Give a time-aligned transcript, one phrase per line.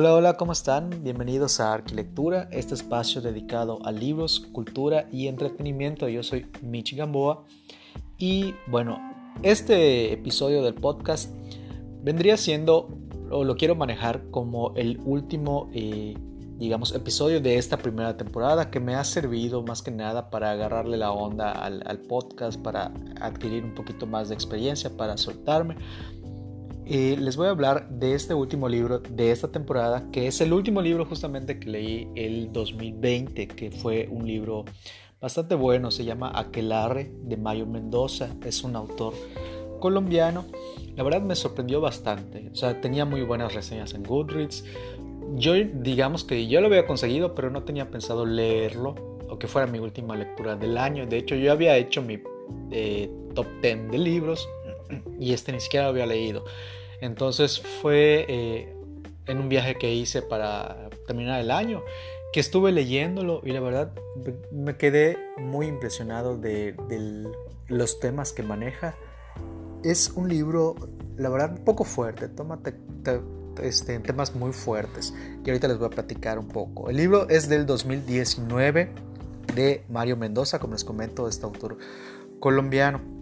[0.00, 1.02] Hola, hola, ¿cómo están?
[1.02, 6.08] Bienvenidos a Arquilectura, este espacio dedicado a libros, cultura y entretenimiento.
[6.08, 7.42] Yo soy Michi Gamboa
[8.16, 9.00] y bueno,
[9.42, 11.34] este episodio del podcast
[12.04, 12.96] vendría siendo,
[13.28, 16.14] o lo quiero manejar como el último, eh,
[16.58, 20.96] digamos, episodio de esta primera temporada que me ha servido más que nada para agarrarle
[20.96, 25.74] la onda al, al podcast, para adquirir un poquito más de experiencia, para soltarme
[26.90, 30.54] eh, les voy a hablar de este último libro de esta temporada, que es el
[30.54, 34.64] último libro justamente que leí el 2020, que fue un libro
[35.20, 39.12] bastante bueno, se llama Aquelarre de Mayo Mendoza, es un autor
[39.80, 40.46] colombiano.
[40.96, 44.64] La verdad me sorprendió bastante, o sea, tenía muy buenas reseñas en Goodreads.
[45.34, 48.94] Yo digamos que yo lo había conseguido, pero no tenía pensado leerlo
[49.28, 51.06] o que fuera mi última lectura del año.
[51.06, 52.18] De hecho, yo había hecho mi
[52.70, 54.48] eh, top 10 de libros
[55.18, 56.44] y este ni siquiera lo había leído.
[57.00, 58.74] Entonces fue eh,
[59.26, 61.82] en un viaje que hice para terminar el año
[62.32, 63.92] que estuve leyéndolo y la verdad
[64.52, 66.74] me quedé muy impresionado de,
[67.68, 68.94] los temas que maneja.
[69.82, 70.74] Es un libro,
[71.16, 72.60] la verdad, poco fuerte, toma
[73.62, 75.14] este, temas muy fuertes
[75.44, 76.90] y ahorita les voy a platicar un poco.
[76.90, 78.90] El libro es del 2019
[79.54, 81.78] de Mario Mendoza, como les comento, este autor
[82.40, 83.17] colombiano.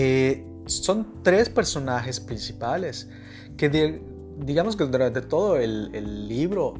[0.00, 3.08] Eh, son tres personajes principales
[3.56, 4.00] que
[4.38, 6.74] digamos que durante todo el, libro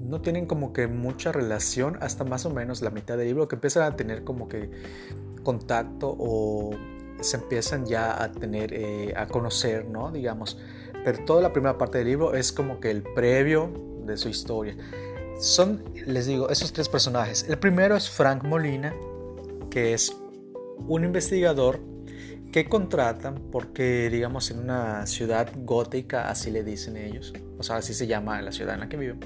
[0.00, 3.54] no tienen como que mucha relación hasta más o menos la mitad del libro que
[3.54, 4.70] empiezan a tener como que
[5.44, 6.72] contacto o
[7.22, 10.58] se empiezan ya a tener eh, a conocer no digamos.
[11.06, 13.72] Pero toda la primera parte del libro es como que el previo
[14.04, 14.76] de su historia.
[15.40, 17.46] Son les digo esos tres personajes.
[17.48, 18.94] El primero es Frank Molina
[19.70, 20.14] que es
[20.86, 21.80] un investigador
[22.52, 27.94] que contratan porque, digamos, en una ciudad gótica, así le dicen ellos, o sea, así
[27.94, 29.20] se llama la ciudad en la que viven,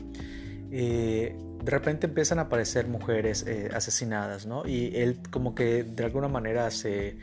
[0.70, 4.66] eh, de repente empiezan a aparecer mujeres eh, asesinadas, ¿no?
[4.66, 7.18] Y él como que de alguna manera se,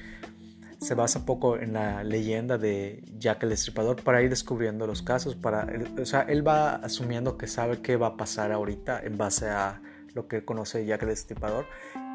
[0.79, 5.01] se basa un poco en la leyenda de Jack el Destripador para ir descubriendo los
[5.01, 5.67] casos, para,
[5.99, 9.81] o sea, él va asumiendo que sabe qué va a pasar ahorita en base a
[10.13, 11.65] lo que conoce Jack el Destripador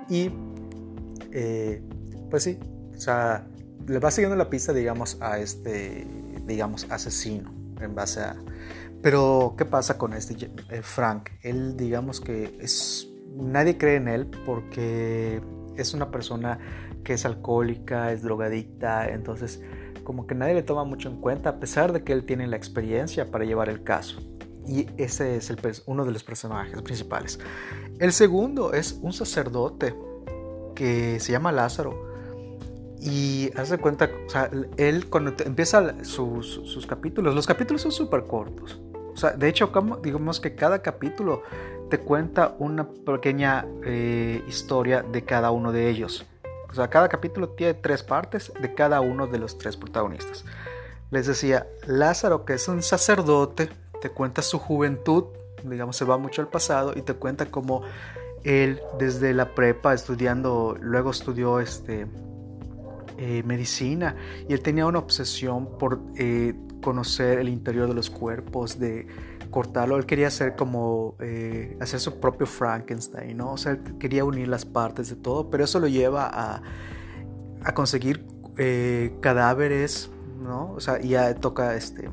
[0.09, 0.31] y
[1.33, 1.83] eh,
[2.31, 2.59] pues sí,
[2.97, 3.47] o sea,
[3.87, 6.07] le va siguiendo la pista, digamos, a este,
[6.47, 8.37] digamos, asesino en base a...
[9.03, 11.31] Pero, ¿qué pasa con este eh, Frank?
[11.43, 13.09] Él, digamos que es...
[13.37, 15.43] Nadie cree en él porque
[15.77, 16.59] es una persona
[17.03, 19.61] que es alcohólica, es drogadicta, entonces
[20.05, 22.57] como que nadie le toma mucho en cuenta a pesar de que él tiene la
[22.57, 24.21] experiencia para llevar el caso.
[24.67, 27.39] Y ese es el, uno de los personajes principales.
[27.99, 29.95] El segundo es un sacerdote
[30.75, 32.14] que se llama Lázaro
[33.05, 38.27] y hace cuenta, o sea, él cuando empieza sus, sus, capítulos, los capítulos son súper
[38.27, 38.81] cortos.
[39.13, 41.43] O sea, de hecho, como, digamos que cada capítulo
[41.91, 46.25] te cuenta una pequeña eh, historia de cada uno de ellos.
[46.71, 50.47] O sea, cada capítulo tiene tres partes de cada uno de los tres protagonistas.
[51.11, 53.69] Les decía, Lázaro, que es un sacerdote,
[54.01, 55.25] te cuenta su juventud,
[55.63, 57.83] digamos, se va mucho al pasado y te cuenta cómo
[58.45, 62.07] él desde la prepa estudiando, luego estudió este,
[63.17, 64.17] eh, medicina
[64.49, 69.07] y él tenía una obsesión por eh, conocer el interior de los cuerpos, de
[69.51, 69.97] cortarlo.
[69.97, 73.53] Él quería hacer como eh, hacer su propio Frankenstein, ¿no?
[73.53, 76.63] O sea, él quería unir las partes de todo, pero eso lo lleva a,
[77.63, 78.27] a conseguir
[79.21, 80.11] cadáveres,
[80.41, 80.73] ¿no?
[80.73, 82.11] O sea, ya toca este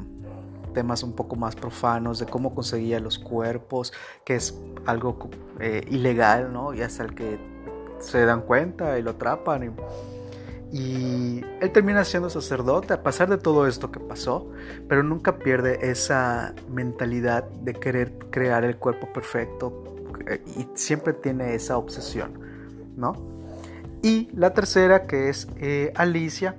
[0.74, 3.92] temas un poco más profanos de cómo conseguía los cuerpos,
[4.24, 5.30] que es algo
[5.90, 6.74] ilegal, ¿no?
[6.74, 7.40] Y hasta el que
[8.00, 9.64] se dan cuenta y lo atrapan.
[9.64, 10.21] Y,
[10.72, 14.50] y él termina siendo sacerdote a pesar de todo esto que pasó,
[14.88, 19.84] pero nunca pierde esa mentalidad de querer crear el cuerpo perfecto
[20.28, 22.40] eh, y siempre tiene esa obsesión,
[22.96, 23.16] ¿no?
[24.02, 26.56] Y la tercera que es eh, Alicia,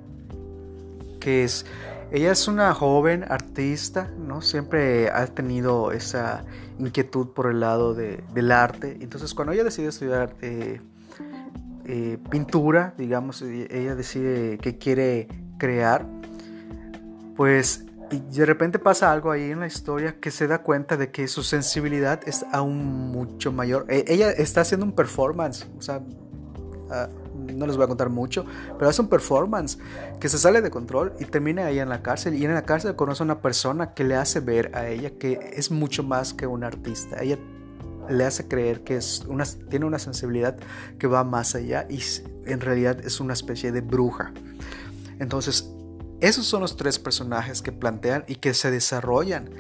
[1.18, 1.64] que es,
[2.10, 4.42] ella es una joven artista, ¿no?
[4.42, 6.44] Siempre ha tenido esa
[6.78, 10.34] inquietud por el lado del arte, entonces cuando ella decide estudiar...
[10.42, 10.80] Eh,
[11.86, 16.06] eh, pintura, digamos, ella decide que quiere crear,
[17.36, 21.28] pues de repente pasa algo ahí en la historia que se da cuenta de que
[21.28, 23.86] su sensibilidad es aún mucho mayor.
[23.88, 26.02] E, ella está haciendo un performance, o sea,
[26.90, 27.08] ah,
[27.54, 28.44] no les voy a contar mucho,
[28.78, 29.78] pero hace un performance
[30.20, 32.34] que se sale de control y termina ahí en la cárcel.
[32.34, 35.52] Y en la cárcel conoce a una persona que le hace ver a ella que
[35.54, 37.22] es mucho más que una artista.
[37.22, 37.38] Ella
[38.08, 40.56] le hace creer que es una, tiene una sensibilidad
[40.98, 42.00] que va más allá y
[42.46, 44.32] en realidad es una especie de bruja.
[45.18, 45.68] Entonces,
[46.22, 49.50] Esos son los tres personajes que plantean y que se desarrollan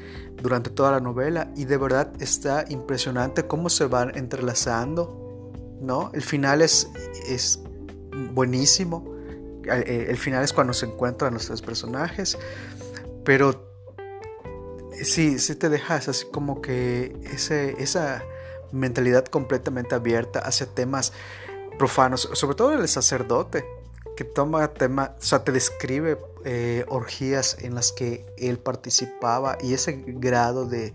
[0.40, 5.50] durante toda la novela y de verdad está impresionante cómo se van entrelazando,
[5.80, 6.12] ¿no?
[6.14, 6.88] El final es,
[7.28, 7.58] es
[8.32, 9.12] buenísimo,
[9.64, 12.38] el final es cuando se encuentran los tres personajes,
[13.24, 13.71] pero
[15.04, 18.22] sí, sí te dejas así como que ese, esa
[18.72, 21.12] mentalidad completamente abierta hacia temas
[21.78, 23.64] profanos, sobre todo el sacerdote,
[24.16, 29.74] que toma tema, o sea, te describe eh, orgías en las que él participaba y
[29.74, 30.92] ese grado de,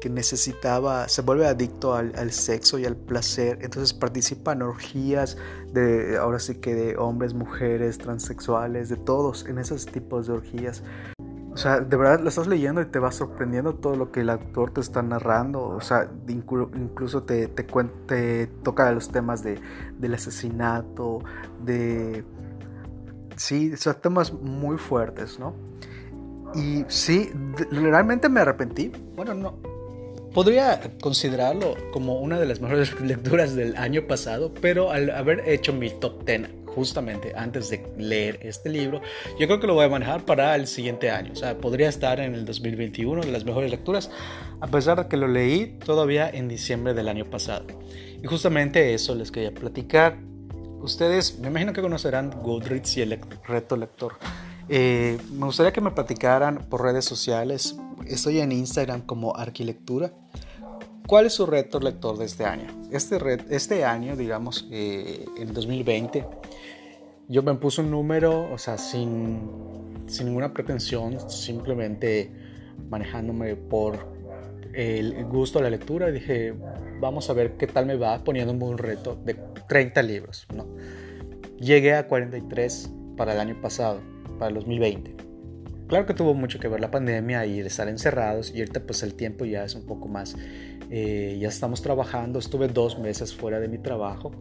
[0.00, 5.36] que necesitaba, se vuelve adicto al, sexo y al placer, entonces participa en orgías
[5.72, 10.82] de, ahora sí que de hombres, mujeres, transexuales, de todos, en esos tipos de orgías.
[11.56, 14.28] O sea, de verdad lo estás leyendo y te va sorprendiendo todo lo que el
[14.28, 15.66] actor te está narrando.
[15.66, 17.64] O sea, incluso te, te,
[18.06, 19.58] te toca los temas de,
[19.98, 21.20] del asesinato,
[21.64, 22.24] de...
[23.36, 25.54] Sí, o sea, temas muy fuertes, ¿no?
[26.54, 27.30] Y sí,
[27.70, 28.92] realmente me arrepentí.
[29.16, 29.54] Bueno, no.
[30.34, 35.72] Podría considerarlo como una de las mejores lecturas del año pasado, pero al haber hecho
[35.72, 39.00] mi top 10 justamente antes de leer este libro,
[39.40, 41.32] yo creo que lo voy a manejar para el siguiente año.
[41.32, 44.10] O sea, podría estar en el 2021 de las mejores lecturas,
[44.60, 47.64] a pesar de que lo leí todavía en diciembre del año pasado.
[48.22, 50.18] Y justamente eso les quería platicar.
[50.82, 53.18] Ustedes, me imagino que conocerán Goodreads y el
[53.48, 54.18] reto lector.
[54.68, 57.76] Eh, me gustaría que me platicaran por redes sociales.
[58.06, 60.12] Estoy en Instagram como Arquilectura.
[61.06, 62.66] ¿Cuál es su reto lector de este año?
[62.90, 63.16] Este,
[63.50, 66.26] este año, digamos, eh, en 2020,
[67.28, 69.48] yo me puse un número, o sea, sin,
[70.06, 72.30] sin ninguna pretensión, simplemente
[72.88, 74.16] manejándome por
[74.74, 76.10] el gusto de la lectura.
[76.10, 76.54] Dije,
[77.00, 79.34] vamos a ver qué tal me va poniéndome un reto de
[79.68, 80.46] 30 libros.
[80.54, 80.66] ¿no?
[81.58, 84.00] Llegué a 43 para el año pasado,
[84.38, 85.16] para el 2020.
[85.88, 89.04] Claro que tuvo mucho que ver la pandemia y de estar encerrados y ahorita pues
[89.04, 90.36] el tiempo ya es un poco más,
[90.90, 94.32] eh, ya estamos trabajando, estuve dos meses fuera de mi trabajo,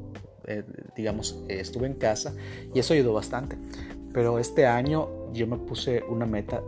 [0.47, 0.63] eh,
[0.95, 2.33] digamos, estuve en casa
[2.73, 3.57] y eso ayudó bastante.
[4.13, 6.61] Pero este año yo me puse una meta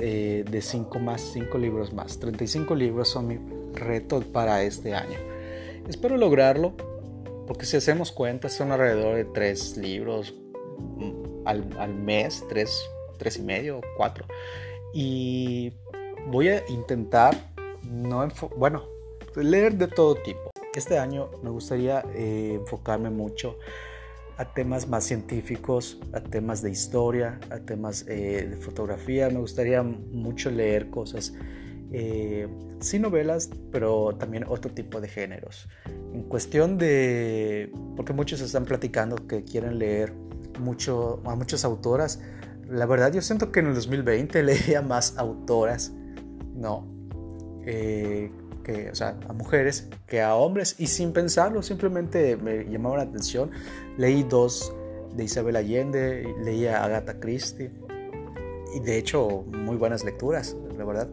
[0.00, 2.18] eh, de 5 más, 5 libros más.
[2.18, 3.38] 35 libros son mi
[3.74, 5.18] reto para este año.
[5.88, 6.74] Espero lograrlo
[7.46, 10.34] porque si hacemos cuentas son alrededor de 3 libros
[10.96, 12.70] mm, al, al mes, 3,
[13.18, 14.24] 3 y medio, 4.
[14.94, 15.72] Y
[16.28, 17.36] voy a intentar,
[17.82, 18.26] no
[18.56, 18.84] bueno,
[19.34, 20.50] leer de todo tipo.
[20.76, 23.56] Este año me gustaría eh, enfocarme mucho
[24.36, 29.30] a temas más científicos, a temas de historia, a temas eh, de fotografía.
[29.30, 31.32] Me gustaría mucho leer cosas,
[31.92, 32.46] eh,
[32.80, 35.66] sí novelas, pero también otro tipo de géneros.
[36.12, 40.12] En cuestión de, porque muchos están platicando que quieren leer
[40.60, 42.20] mucho, a muchas autoras.
[42.68, 45.94] La verdad yo siento que en el 2020 leía más autoras,
[46.54, 46.86] ¿no?
[48.90, 53.50] O sea, a mujeres que a hombres y sin pensarlo, simplemente me llamaba la atención.
[53.96, 54.72] Leí dos
[55.14, 57.70] de Isabel Allende, leí a Agatha Christie
[58.74, 61.08] y de hecho muy buenas lecturas, la verdad.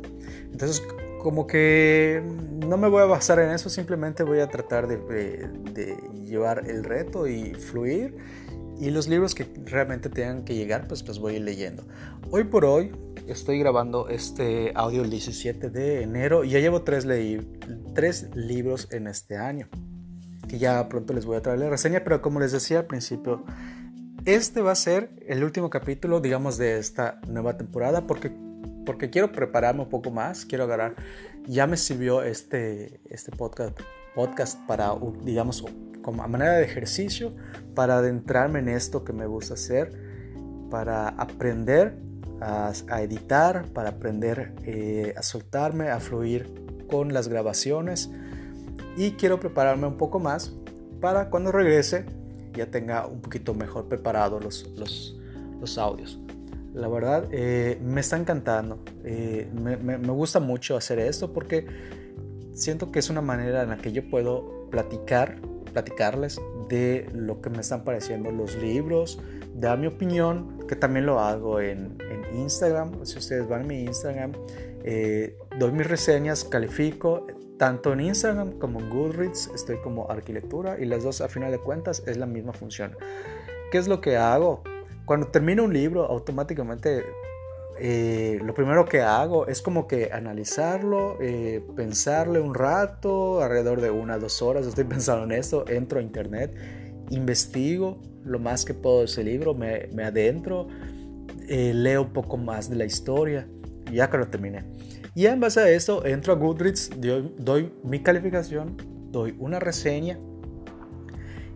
[0.51, 0.83] Entonces
[1.21, 2.21] como que
[2.67, 4.97] no me voy a basar en eso, simplemente voy a tratar de,
[5.71, 5.95] de
[6.25, 8.17] llevar el reto y fluir
[8.79, 11.83] y los libros que realmente tengan que llegar, pues los voy leyendo.
[12.31, 12.91] Hoy por hoy
[13.27, 17.07] estoy grabando este audio el 17 de enero y ya llevo tres,
[17.93, 19.69] tres libros en este año.
[20.47, 23.43] Que ya pronto les voy a traer la reseña, pero como les decía al principio,
[24.25, 28.31] este va a ser el último capítulo, digamos, de esta nueva temporada porque,
[28.85, 30.95] porque quiero prepararme un poco más, quiero agarrar,
[31.47, 33.79] ya me sirvió este, este podcast,
[34.15, 35.63] podcast para, digamos,
[36.01, 37.33] como a manera de ejercicio,
[37.73, 39.91] para adentrarme en esto que me gusta hacer,
[40.69, 41.97] para aprender
[42.43, 46.53] a, editar, para aprender eh, a soltarme, a fluir
[46.89, 48.11] con las grabaciones
[48.97, 50.53] y quiero prepararme un poco más
[50.99, 52.05] para cuando regrese
[52.53, 55.17] ya tenga un poquito mejor preparados los, los,
[55.59, 56.19] los audios.
[56.73, 58.79] La verdad, eh, me está encantando.
[59.03, 61.65] Eh, me, me, me, gusta mucho hacer esto porque
[62.53, 65.39] siento que es una manera en la que yo puedo platicar,
[65.71, 69.19] platicarles de lo que me están pareciendo los libros,
[69.53, 73.05] dar mi opinión, que también lo hago en, en Instagram.
[73.05, 74.33] Si ustedes van a mi Instagram,
[74.83, 77.27] eh, doy mis reseñas, califico,
[77.57, 81.59] tanto en Instagram como en Goodreads, estoy como arquitectura y las dos a final de
[81.59, 82.95] cuentas es la misma función.
[83.71, 84.63] ¿Qué es lo que hago?
[85.05, 87.03] Cuando termino un libro, automáticamente
[87.79, 93.89] eh, lo primero que hago es como que analizarlo, eh, pensarle un rato, alrededor de
[93.89, 96.55] una dos horas estoy pensando en esto, entro a internet,
[97.09, 100.67] investigo lo más que puedo de ese libro, me, adentro,
[101.47, 103.47] eh, leo un poco más de la historia,
[103.91, 104.63] ya que lo terminé.
[105.15, 108.77] Y en base a eso entro a Goodreads, doy, doy mi calificación,
[109.11, 110.17] doy una reseña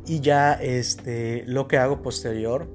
[0.05, 2.67] y ya este, lo que hago posterior,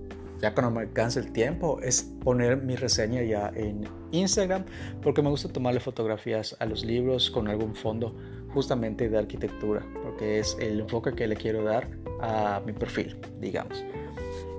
[0.42, 4.64] ya cuando me alcance el tiempo, es poner mi reseña ya en Instagram,
[5.00, 8.14] porque me gusta tomarle fotografías a los libros con algún fondo
[8.52, 11.88] justamente de arquitectura, porque es el enfoque que le quiero dar
[12.20, 13.84] a mi perfil, digamos.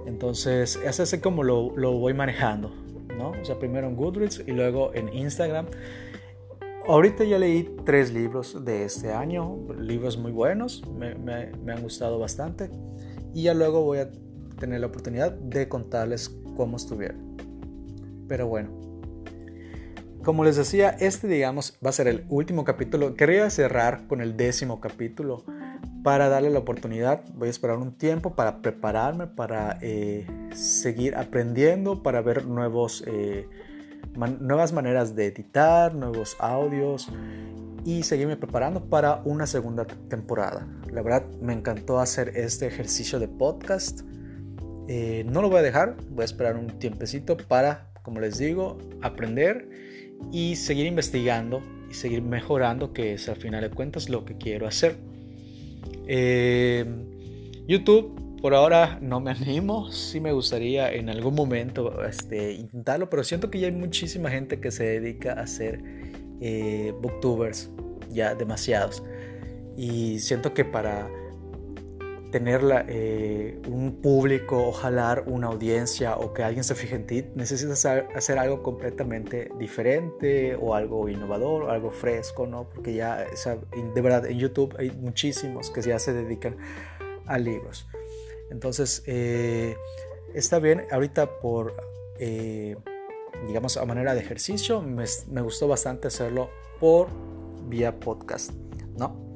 [0.05, 2.73] Entonces, es así como lo, lo voy manejando,
[3.17, 3.31] ¿no?
[3.31, 5.67] O sea, primero en Goodreads y luego en Instagram.
[6.87, 12.19] Ahorita ya leí tres libros de este año, libros muy buenos, me, me, han gustado
[12.19, 12.69] bastante.
[13.33, 14.09] Y ya luego voy a
[14.57, 17.37] tener la oportunidad de contarles cómo estuvieron.
[18.27, 18.69] Pero bueno,
[20.23, 23.15] como les decía, este digamos va a ser el último capítulo.
[23.15, 25.43] Quería cerrar con el décimo capítulo
[26.03, 27.23] para darle la oportunidad.
[27.33, 33.49] Voy a esperar un tiempo para prepararme, para eh, seguir aprendiendo, para ver nuevos, eh,
[34.39, 37.09] nuevas maneras de editar, nuevos audios
[37.85, 40.67] y seguirme preparando para una segunda temporada.
[40.91, 44.01] La verdad me encantó hacer este ejercicio de podcast.
[44.87, 48.77] Eh, no lo voy a dejar, voy a esperar un tiempecito para, como les digo,
[49.01, 49.69] aprender
[50.31, 54.67] y seguir investigando y seguir mejorando, que es al final de cuentas lo que quiero
[54.67, 54.97] hacer.
[56.07, 56.85] Eh,
[57.67, 59.91] YouTube, por ahora no me animo.
[59.91, 64.59] Sí me gustaría en algún momento este, intentarlo, pero siento que ya hay muchísima gente
[64.59, 65.81] que se dedica a hacer
[66.41, 67.71] eh, booktubers,
[68.11, 69.01] ya demasiados.
[69.77, 71.09] Y siento que para
[72.33, 77.25] tener eh, un público o jalar una audiencia o que alguien se fije en ti,
[77.35, 82.67] necesitas hacer algo completamente diferente o algo innovador o algo fresco, ¿no?
[82.67, 83.23] Porque ya,
[83.93, 86.57] de verdad, en YouTube hay muchísimos que ya se dedican
[87.27, 87.85] a libros.
[88.49, 89.75] Entonces, eh,
[90.33, 91.75] está bien, ahorita por,
[92.17, 92.75] eh,
[93.45, 96.49] digamos, a manera de ejercicio, me, me gustó bastante hacerlo
[96.79, 97.09] por
[97.67, 98.53] vía podcast,
[98.97, 99.32] ¿no?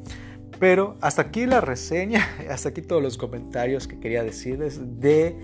[0.60, 5.36] Pero hasta aquí la reseña, hasta aquí todos los comentarios que quería decirles de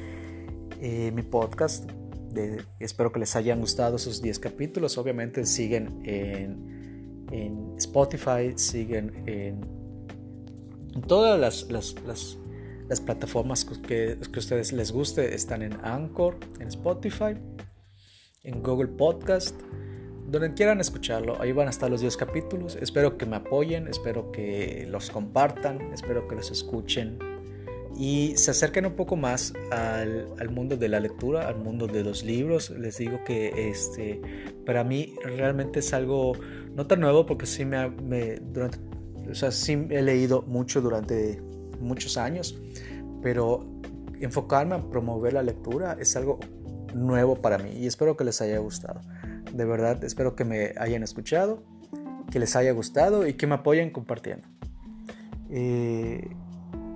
[0.81, 1.89] eh, mi podcast.
[2.79, 4.97] espero que les hayan gustado esos 10 capítulos.
[4.97, 6.73] Obviamente siguen en,
[7.77, 9.61] Spotify, siguen en,
[11.07, 12.37] todas las, las, las,
[12.87, 15.33] las plataformas que, que a ustedes les guste.
[15.33, 17.35] Están en Anchor, en Spotify,
[18.43, 19.55] en Google Podcast
[20.33, 22.75] donde quieran escucharlo, ahí van a estar los 10 capítulos.
[22.81, 27.19] Espero que me apoyen, espero que los compartan, espero que los escuchen
[27.95, 32.03] y se acerquen un poco más al, al, mundo de la lectura, al mundo de
[32.03, 32.71] los libros.
[32.71, 34.19] Les digo que este,
[34.65, 36.33] para mí realmente es algo
[36.73, 38.79] no tan nuevo porque sí, me, me durante,
[39.29, 41.39] o sea, sí he leído mucho durante
[41.79, 42.59] muchos años,
[43.21, 43.67] pero
[44.19, 46.39] enfocarme a promover la lectura es algo
[46.95, 48.99] nuevo para mí y espero que les haya gustado.
[49.53, 51.63] De verdad, espero que me hayan escuchado,
[52.31, 54.47] que les haya gustado y que me apoyen compartiendo.
[55.51, 56.27] Eh,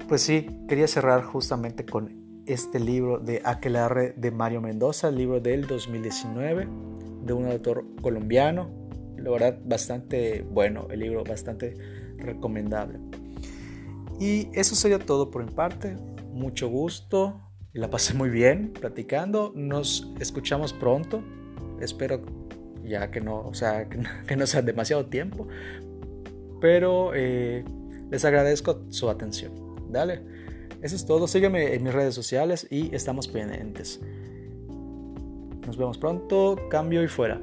[0.08, 5.68] pues sí, quería cerrar justamente con este libro de Aquelarre de Mario Mendoza, libro del
[5.68, 6.68] 2019
[7.24, 8.72] de un autor colombiano.
[9.18, 11.76] La verdad, bastante bueno, el libro bastante
[12.18, 13.00] recomendable.
[14.20, 15.96] Y eso sería todo por mi parte.
[16.32, 17.40] Mucho gusto.
[17.74, 19.52] La pasé muy bien platicando.
[19.56, 21.22] Nos escuchamos pronto.
[21.80, 22.47] Espero
[22.88, 23.88] ya que no, o sea,
[24.28, 25.48] que no, sea demasiado tiempo.
[26.60, 27.64] Pero eh,
[28.10, 29.52] les agradezco su atención.
[29.92, 30.22] Dale,
[30.82, 31.28] eso es todo.
[31.28, 34.02] Sígueme en mis redes sociales y estamos pendientes.
[35.66, 36.58] Nos vemos pronto.
[36.70, 37.42] Cambio y fuera.